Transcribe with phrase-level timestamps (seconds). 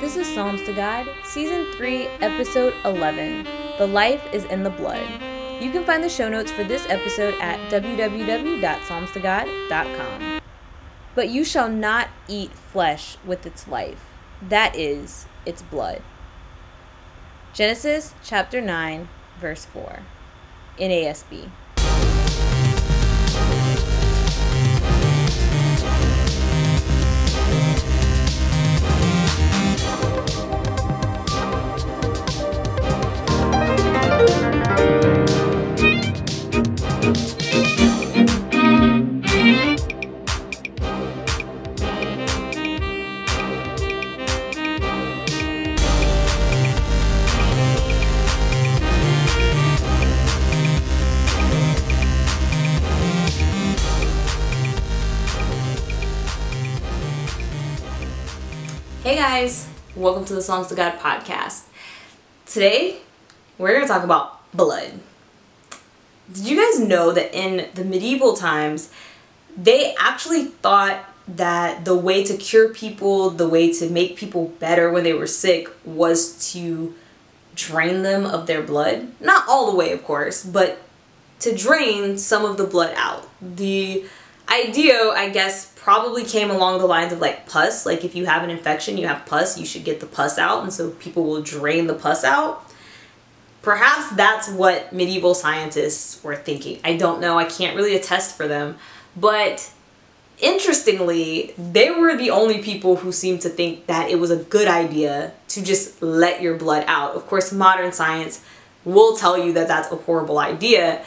[0.00, 3.46] This is Psalms to God, Season 3, Episode 11.
[3.76, 5.06] The Life is in the Blood.
[5.60, 10.40] You can find the show notes for this episode at www.psalmstogod.com.
[11.14, 14.06] But you shall not eat flesh with its life,
[14.40, 16.00] that is, its blood.
[17.52, 19.06] Genesis chapter 9,
[19.38, 19.98] verse 4.
[20.78, 21.12] in Hey
[60.10, 61.66] welcome to the Psalms to God podcast.
[62.44, 62.96] Today,
[63.58, 64.98] we're going to talk about blood.
[66.32, 68.90] Did you guys know that in the medieval times,
[69.56, 74.90] they actually thought that the way to cure people, the way to make people better
[74.90, 76.92] when they were sick, was to
[77.54, 79.12] drain them of their blood?
[79.20, 80.82] Not all the way, of course, but
[81.38, 83.28] to drain some of the blood out.
[83.40, 84.06] The
[84.50, 87.86] idea, I guess, probably came along the lines of like pus.
[87.86, 90.62] Like if you have an infection, you have pus, you should get the pus out,
[90.62, 92.64] and so people will drain the pus out.
[93.62, 96.80] Perhaps that's what medieval scientists were thinking.
[96.82, 98.76] I don't know, I can't really attest for them.
[99.16, 99.70] But
[100.38, 104.68] interestingly, they were the only people who seemed to think that it was a good
[104.68, 107.14] idea to just let your blood out.
[107.14, 108.42] Of course, modern science
[108.84, 111.04] will tell you that that's a horrible idea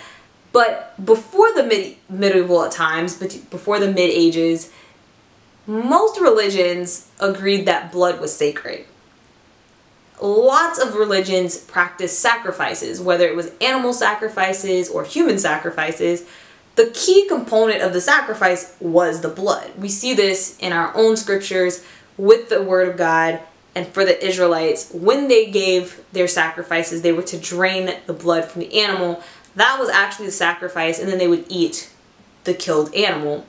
[0.53, 4.71] but before the mid- medieval times, before the mid ages,
[5.67, 8.85] most religions agreed that blood was sacred.
[10.21, 16.23] Lots of religions practiced sacrifices, whether it was animal sacrifices or human sacrifices.
[16.75, 19.71] The key component of the sacrifice was the blood.
[19.77, 21.83] We see this in our own scriptures
[22.15, 23.41] with the Word of God
[23.75, 28.45] and for the Israelites, when they gave their sacrifices, they were to drain the blood
[28.45, 29.23] from the animal
[29.55, 31.91] that was actually the sacrifice, and then they would eat
[32.43, 33.45] the killed animal.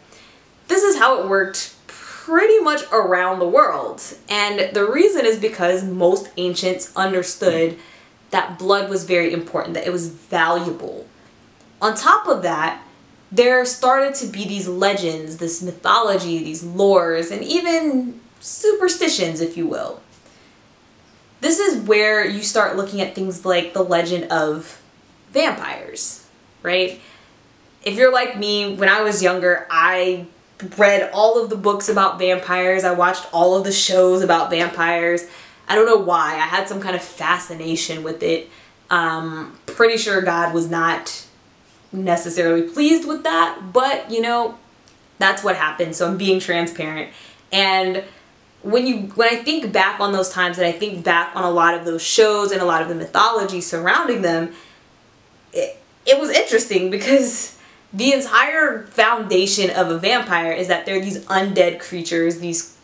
[0.69, 4.03] This is how it worked pretty much around the world.
[4.28, 7.78] And the reason is because most ancients understood
[8.31, 11.06] that blood was very important, that it was valuable.
[11.82, 12.82] On top of that,
[13.31, 19.66] there started to be these legends, this mythology, these lores, and even superstitions, if you
[19.66, 20.00] will.
[21.41, 24.81] This is where you start looking at things like the legend of
[25.34, 26.27] vampires,
[26.62, 27.00] right?
[27.83, 30.27] If you're like me, when I was younger, I
[30.78, 32.84] read all of the books about vampires.
[32.84, 35.27] I watched all of the shows about vampires.
[35.69, 36.34] I don't know why.
[36.34, 38.49] I had some kind of fascination with it.
[38.89, 41.27] Um, pretty sure God was not
[41.93, 44.59] necessarily pleased with that, but you know,
[45.19, 45.95] that's what happened.
[45.97, 47.12] So I'm being transparent.
[47.53, 48.05] And
[48.62, 51.51] when you when I think back on those times and I think back on a
[51.51, 54.55] lot of those shows and a lot of the mythology surrounding them,
[55.54, 57.56] it, it was interesting because
[57.92, 62.76] the entire foundation of a vampire is that they're these undead creatures, these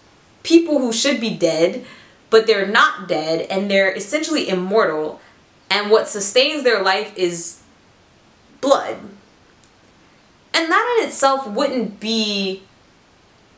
[0.43, 1.85] people who should be dead,
[2.31, 5.21] but they're not dead and they're essentially immortal.
[5.69, 7.61] And what sustains their life is
[8.61, 8.97] blood.
[10.55, 12.63] And that in itself wouldn't be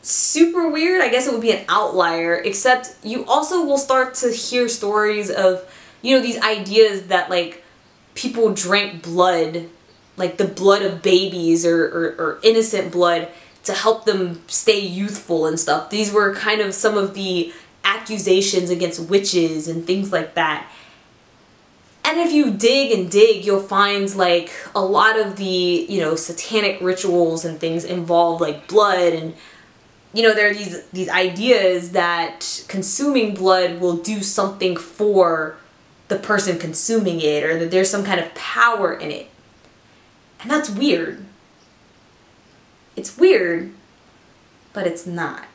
[0.02, 1.00] super weird.
[1.02, 5.30] I guess it would be an outlier, except you also will start to hear stories
[5.30, 5.64] of,
[6.02, 7.61] you know, these ideas that like
[8.14, 9.68] people drank blood,
[10.16, 13.28] like the blood of babies or, or, or innocent blood,
[13.64, 15.90] to help them stay youthful and stuff.
[15.90, 17.52] These were kind of some of the
[17.84, 20.68] accusations against witches and things like that.
[22.04, 26.16] And if you dig and dig, you'll find like a lot of the, you know,
[26.16, 29.34] satanic rituals and things involve like blood and
[30.14, 35.56] you know, there are these these ideas that consuming blood will do something for
[36.12, 39.30] the person consuming it or that there's some kind of power in it.
[40.42, 41.24] And that's weird.
[42.96, 43.72] It's weird,
[44.74, 45.46] but it's not.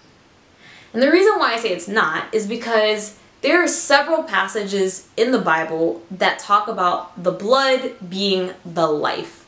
[0.93, 5.31] And the reason why I say it's not is because there are several passages in
[5.31, 9.45] the Bible that talk about the blood being the life.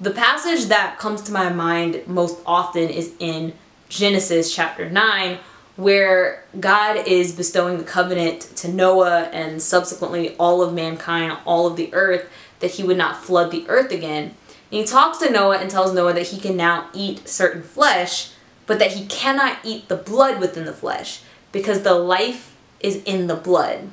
[0.00, 3.52] The passage that comes to my mind most often is in
[3.88, 5.38] Genesis chapter 9,
[5.78, 11.76] where God is bestowing the covenant to Noah and subsequently all of mankind, all of
[11.76, 12.28] the earth,
[12.58, 14.24] that he would not flood the earth again.
[14.24, 14.34] And
[14.80, 18.32] he talks to Noah and tells Noah that he can now eat certain flesh,
[18.66, 21.22] but that he cannot eat the blood within the flesh
[21.52, 23.88] because the life is in the blood.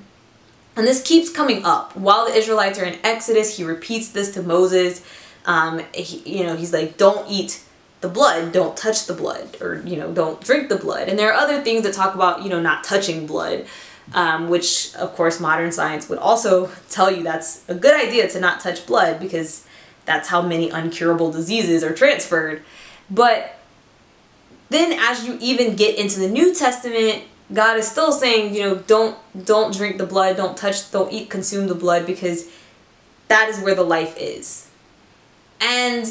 [0.75, 1.95] And this keeps coming up.
[1.95, 5.05] While the Israelites are in Exodus, he repeats this to Moses.
[5.45, 7.63] Um, he, you know, he's like, don't eat
[8.05, 11.09] the blood, don't touch the blood, or, you know, don't drink the blood.
[11.09, 13.65] And there are other things that talk about, you know, not touching blood,
[14.13, 18.39] um, which, of course, modern science would also tell you that's a good idea to
[18.39, 19.65] not touch blood because
[20.05, 22.61] that's how many uncurable diseases are transferred.
[23.09, 23.57] But
[24.69, 28.75] then as you even get into the New Testament, God is still saying, you know,
[28.75, 32.47] don't don't drink the blood, don't touch, don't eat, consume the blood because
[33.29, 34.69] that is where the life is.
[35.59, 36.05] And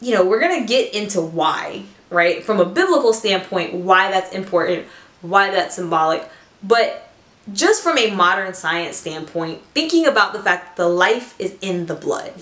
[0.00, 2.42] you know, we're going to get into why, right?
[2.42, 4.86] From a biblical standpoint, why that's important,
[5.22, 6.28] why that's symbolic.
[6.62, 7.10] But
[7.52, 11.86] just from a modern science standpoint, thinking about the fact that the life is in
[11.86, 12.32] the blood.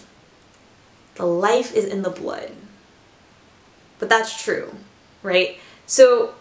[1.17, 2.53] The life is in the blood.
[3.99, 4.75] But that's true,
[5.23, 5.59] right?
[5.87, 6.35] So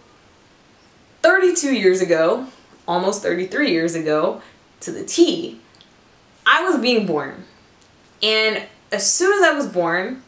[1.21, 2.47] 32 years ago,
[2.87, 4.41] almost 33 years ago
[4.79, 5.59] to the T,
[6.45, 7.45] I was being born.
[8.21, 10.23] And as soon as I was born,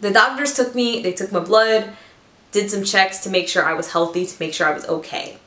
[0.00, 1.90] the doctors took me, they took my blood,
[2.52, 5.38] did some checks to make sure I was healthy, to make sure I was okay.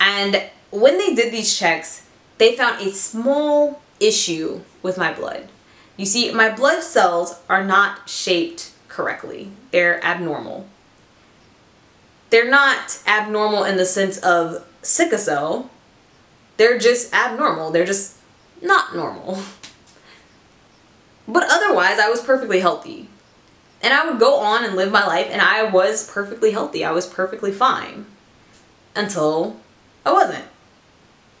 [0.00, 2.06] And when they did these checks,
[2.38, 5.48] they found a small issue with my blood.
[5.96, 9.50] You see, my blood cells are not shaped correctly.
[9.70, 10.68] They're abnormal
[12.30, 15.70] they're not abnormal in the sense of sickle cell.
[16.56, 17.70] They're just abnormal.
[17.70, 18.16] They're just
[18.62, 19.38] not normal.
[21.28, 23.08] But otherwise, I was perfectly healthy.
[23.82, 26.84] And I would go on and live my life, and I was perfectly healthy.
[26.84, 28.06] I was perfectly fine.
[28.94, 29.56] Until
[30.04, 30.46] I wasn't.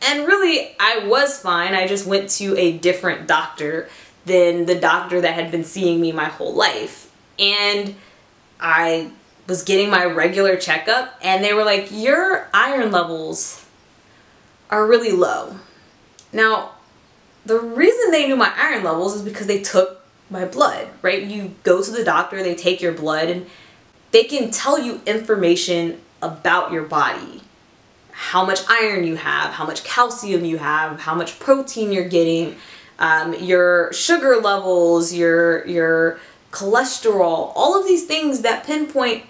[0.02, 1.74] And really, I was fine.
[1.74, 3.88] I just went to a different doctor
[4.26, 7.10] than the doctor that had been seeing me my whole life.
[7.38, 7.94] And
[8.60, 9.10] I
[9.46, 13.64] was getting my regular checkup and they were like, your iron levels
[14.70, 15.56] are really low.
[16.32, 16.72] Now,
[17.44, 21.22] the reason they knew my iron levels is because they took my blood, right?
[21.22, 23.46] You go to the doctor, they take your blood, and
[24.10, 27.42] they can tell you information about your body.
[28.12, 32.56] How much iron you have, how much calcium you have, how much protein you're getting,
[32.98, 36.18] um, your sugar levels, your, your
[36.50, 39.24] cholesterol, all of these things that pinpoint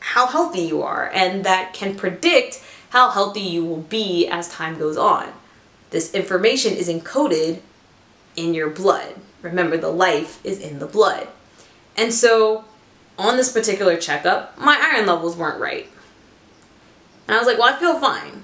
[0.00, 4.78] how healthy you are and that can predict how healthy you will be as time
[4.78, 5.32] goes on.
[5.90, 7.60] This information is encoded
[8.36, 9.14] in your blood.
[9.42, 11.28] Remember, the life is in the blood.
[11.96, 12.64] And so,
[13.18, 15.88] on this particular checkup, my iron levels weren't right.
[17.26, 18.42] And I was like, well, I feel fine.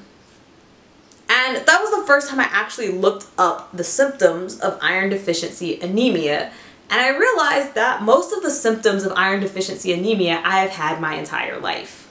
[1.29, 5.81] And that was the first time I actually looked up the symptoms of iron deficiency
[5.81, 6.53] anemia
[6.89, 11.01] and I realized that most of the symptoms of iron deficiency anemia I have had
[11.01, 12.09] my entire life.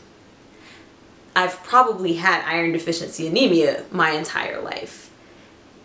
[1.36, 5.05] I've probably had iron deficiency anemia my entire life.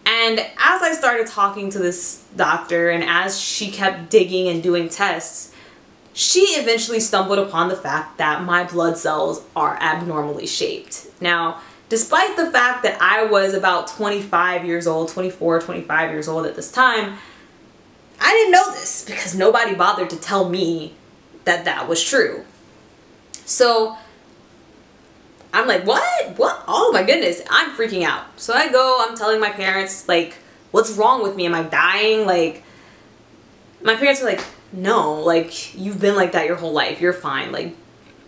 [0.06, 4.88] And as I started talking to this doctor and as she kept digging and doing
[4.88, 5.52] tests,
[6.12, 11.06] she eventually stumbled upon the fact that my blood cells are abnormally shaped.
[11.20, 16.46] Now, despite the fact that I was about 25 years old, 24, 25 years old
[16.46, 17.16] at this time,
[18.20, 20.94] I didn't know this because nobody bothered to tell me
[21.44, 22.44] that that was true.
[23.44, 23.96] So
[25.52, 26.38] I'm like, what?
[26.38, 26.62] What?
[26.68, 28.24] Oh my goodness, I'm freaking out.
[28.40, 30.34] So I go, I'm telling my parents, like,
[30.70, 31.46] what's wrong with me?
[31.46, 32.26] Am I dying?
[32.26, 32.62] Like,
[33.82, 37.00] my parents are like, no, like, you've been like that your whole life.
[37.00, 37.50] You're fine.
[37.50, 37.74] Like,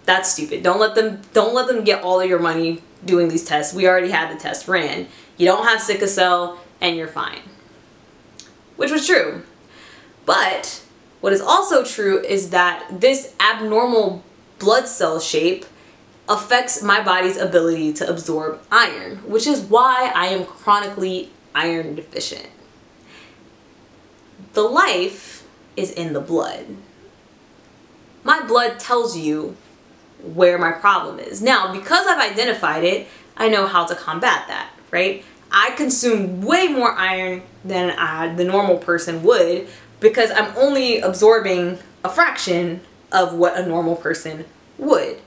[0.04, 0.62] that's stupid.
[0.62, 3.72] Don't let them, don't let them get all of your money doing these tests.
[3.72, 5.06] We already had the test ran.
[5.36, 7.40] You don't have sickle cell and you're fine.
[8.76, 9.42] Which was true.
[10.26, 10.82] But
[11.20, 14.24] what is also true is that this abnormal
[14.58, 15.64] blood cell shape
[16.28, 22.48] affects my body's ability to absorb iron, which is why I am chronically iron deficient.
[24.54, 26.66] The life is in the blood.
[28.24, 29.56] My blood tells you
[30.22, 31.42] where my problem is.
[31.42, 35.24] Now, because I've identified it, I know how to combat that, right?
[35.50, 39.68] I consume way more iron than uh, the normal person would
[40.00, 44.44] because I'm only absorbing a fraction of what a normal person
[44.78, 45.18] would.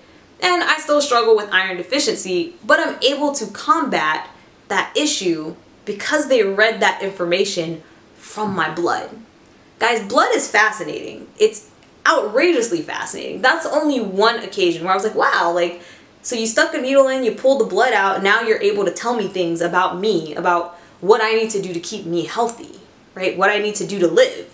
[0.41, 4.29] And I still struggle with iron deficiency, but I'm able to combat
[4.69, 7.83] that issue because they read that information
[8.15, 9.09] from my blood.
[9.77, 11.27] Guys, blood is fascinating.
[11.37, 11.69] It's
[12.07, 13.41] outrageously fascinating.
[13.41, 15.81] That's only one occasion where I was like, wow, like,
[16.21, 18.91] so you stuck a needle in, you pulled the blood out, now you're able to
[18.91, 22.79] tell me things about me, about what I need to do to keep me healthy,
[23.15, 23.37] right?
[23.37, 24.49] What I need to do to live.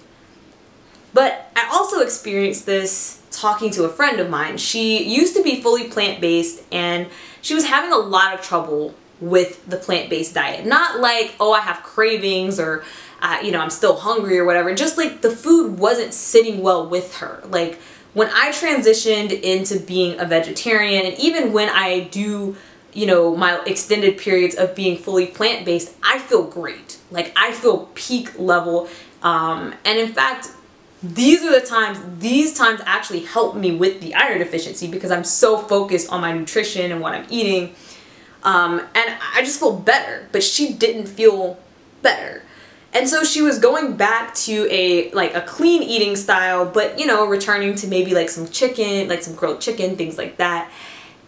[1.13, 4.57] But I also experienced this talking to a friend of mine.
[4.57, 7.07] She used to be fully plant based and
[7.41, 10.65] she was having a lot of trouble with the plant based diet.
[10.65, 12.83] Not like, oh, I have cravings or,
[13.21, 14.73] uh, you know, I'm still hungry or whatever.
[14.75, 17.41] Just like the food wasn't sitting well with her.
[17.47, 17.79] Like
[18.13, 22.55] when I transitioned into being a vegetarian, and even when I do
[22.93, 26.97] you know, my extended periods of being fully plant based, I feel great.
[27.09, 28.89] Like I feel peak level.
[29.23, 30.49] Um, and in fact,
[31.03, 35.23] these are the times, these times actually help me with the iron deficiency because I'm
[35.23, 37.75] so focused on my nutrition and what I'm eating.
[38.43, 41.59] Um, and I just feel better, but she didn't feel
[42.01, 42.43] better.
[42.93, 47.05] And so she was going back to a like a clean eating style, but you
[47.05, 50.69] know, returning to maybe like some chicken, like some grilled chicken, things like that.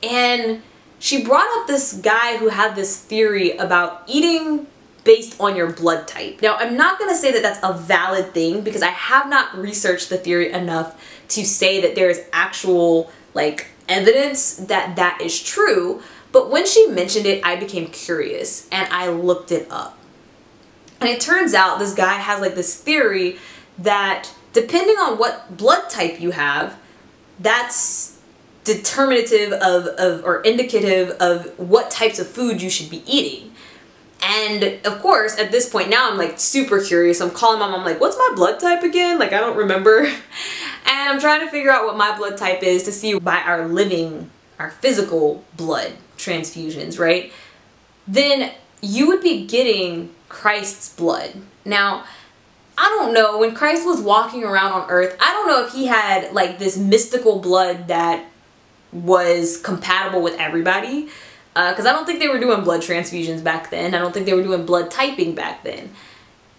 [0.01, 0.61] And
[0.99, 4.67] she brought up this guy who had this theory about eating
[5.03, 6.41] based on your blood type.
[6.41, 10.09] Now, I'm not to say that that's a valid thing because I have not researched
[10.09, 16.01] the theory enough to say that there is actual like evidence that that is true.
[16.31, 19.97] But when she mentioned it, I became curious and I looked it up.
[20.99, 23.37] And it turns out this guy has like this theory
[23.77, 26.77] that depending on what blood type you have,
[27.39, 28.19] that's
[28.63, 33.52] determinative of, of or indicative of what types of food you should be eating.
[34.23, 37.19] And of course, at this point now, I'm like super curious.
[37.19, 37.83] I'm calling my mom.
[37.83, 40.15] Like, "What's my blood type again?" Like I don't remember, and
[40.85, 44.29] I'm trying to figure out what my blood type is to see by our living,
[44.59, 47.33] our physical blood transfusions, right?
[48.07, 48.51] Then
[48.81, 51.33] you would be getting Christ's blood.
[51.65, 52.05] Now,
[52.77, 55.17] I don't know when Christ was walking around on earth.
[55.19, 58.25] I don't know if he had like this mystical blood that
[58.93, 61.09] was compatible with everybody
[61.53, 63.93] because uh, I don't think they were doing blood transfusions back then.
[63.93, 65.91] I don't think they were doing blood typing back then.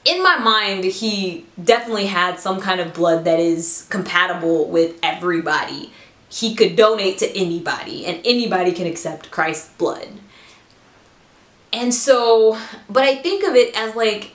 [0.04, 5.90] In my mind, he definitely had some kind of blood that is compatible with everybody.
[6.28, 10.08] He could donate to anybody, and anybody can accept Christ's blood.
[11.72, 12.58] And so,
[12.88, 14.32] but I think of it as like,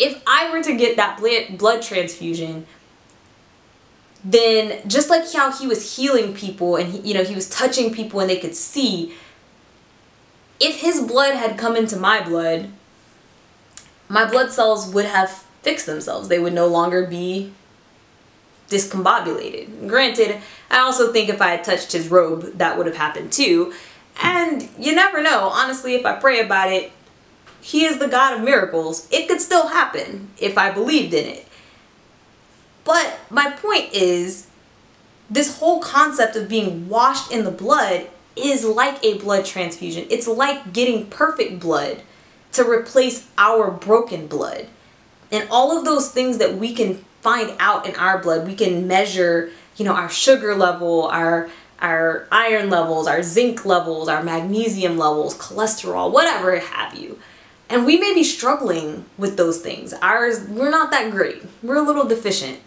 [0.00, 1.20] if I were to get that
[1.56, 2.66] blood transfusion,
[4.24, 7.92] then just like how he was healing people and he, you know he was touching
[7.94, 9.14] people and they could see
[10.60, 12.70] if his blood had come into my blood
[14.08, 15.30] my blood cells would have
[15.62, 16.28] fixed themselves.
[16.28, 17.52] They would no longer be
[18.68, 19.88] discombobulated.
[19.88, 23.72] Granted i also think if i had touched his robe that would have happened too.
[24.22, 25.50] And you never know.
[25.52, 26.92] Honestly if i pray about it
[27.60, 29.08] he is the god of miracles.
[29.10, 31.46] It could still happen if i believed in it.
[32.84, 34.46] But my point is,
[35.28, 38.08] this whole concept of being washed in the blood
[38.38, 40.06] is like a blood transfusion.
[40.10, 42.02] It's like getting perfect blood
[42.52, 44.68] to replace our broken blood.
[45.30, 48.86] And all of those things that we can find out in our blood, we can
[48.86, 54.98] measure, you know, our sugar level, our our iron levels, our zinc levels, our magnesium
[54.98, 57.20] levels, cholesterol, whatever have you.
[57.70, 59.92] And we may be struggling with those things.
[60.02, 61.42] Ours, we're not that great.
[61.62, 62.58] We're a little deficient.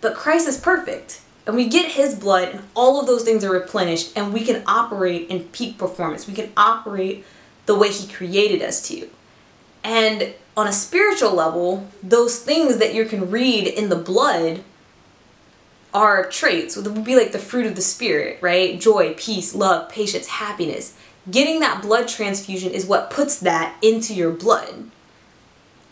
[0.00, 1.20] But Christ is perfect.
[1.46, 4.62] And we get his blood and all of those things are replenished and we can
[4.66, 6.26] operate in peak performance.
[6.26, 7.24] We can operate
[7.66, 9.08] the way he created us to.
[9.82, 14.62] And on a spiritual level, those things that you can read in the blood
[15.92, 16.76] are traits.
[16.76, 18.80] It would be like the fruit of the spirit, right?
[18.80, 20.96] Joy, peace, love, patience, happiness.
[21.30, 24.90] Getting that blood transfusion is what puts that into your blood.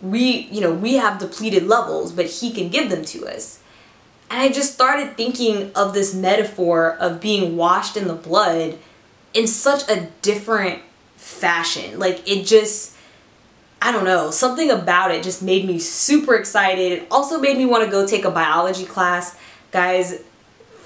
[0.00, 3.60] We, you know, we have depleted levels, but he can give them to us.
[4.30, 8.78] And I just started thinking of this metaphor of being washed in the blood
[9.34, 10.80] in such a different
[11.16, 11.99] fashion.
[11.99, 12.96] Like it just,
[13.82, 16.92] I don't know, something about it just made me super excited.
[16.92, 19.37] It also made me want to go take a biology class.
[19.72, 20.22] Guys,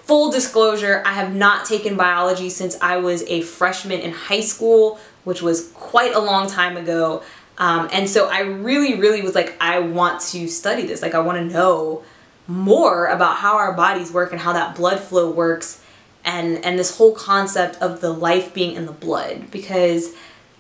[0.05, 4.99] full disclosure, I have not taken biology since I was a freshman in high school,
[5.25, 7.23] which was quite a long time ago.
[7.59, 11.03] Um, and so I really, really was like, I want to study this.
[11.03, 12.03] Like, I want to know
[12.47, 15.83] more about how our bodies work and how that blood flow works
[16.25, 19.51] and and this whole concept of the life being in the blood.
[19.51, 20.15] Because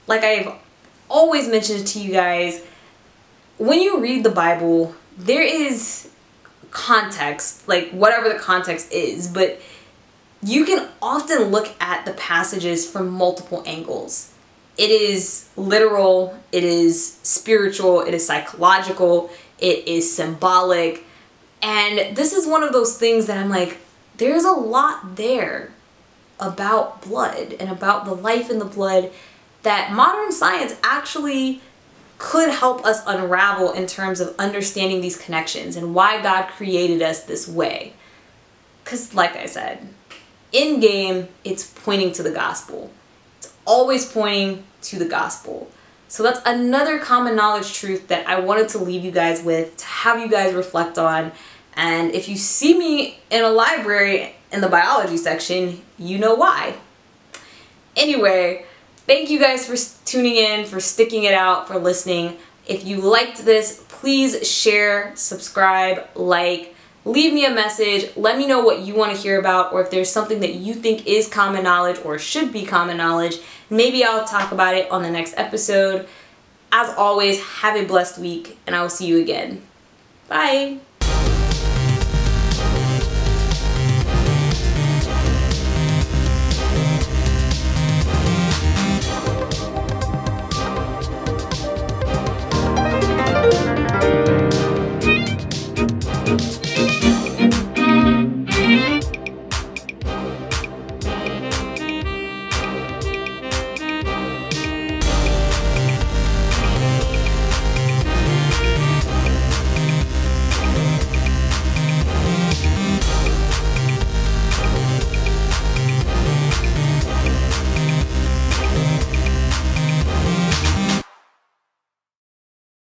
[0.06, 0.52] like I've
[1.08, 2.64] always mentioned to you guys
[3.58, 6.10] when you read the Bible there is
[6.70, 9.60] context like whatever the context is but
[10.42, 14.32] you can often look at the passages from multiple angles.
[14.76, 21.04] It is literal it is spiritual it is psychological it is symbolic
[21.64, 23.78] and this is one of those things that I'm like,
[24.18, 25.72] there's a lot there
[26.38, 29.10] about blood and about the life in the blood
[29.62, 31.62] that modern science actually
[32.18, 37.22] could help us unravel in terms of understanding these connections and why God created us
[37.22, 37.94] this way.
[38.84, 39.88] Because, like I said,
[40.52, 42.90] in game, it's pointing to the gospel.
[43.38, 45.70] It's always pointing to the gospel.
[46.08, 49.84] So that's another common knowledge truth that I wanted to leave you guys with, to
[49.86, 51.32] have you guys reflect on.
[51.76, 56.74] And if you see me in a library in the biology section, you know why.
[57.96, 58.66] Anyway,
[59.06, 62.36] thank you guys for tuning in, for sticking it out, for listening.
[62.66, 68.16] If you liked this, please share, subscribe, like, leave me a message.
[68.16, 70.74] Let me know what you want to hear about or if there's something that you
[70.74, 73.36] think is common knowledge or should be common knowledge.
[73.68, 76.08] Maybe I'll talk about it on the next episode.
[76.72, 79.62] As always, have a blessed week and I will see you again.
[80.28, 80.78] Bye.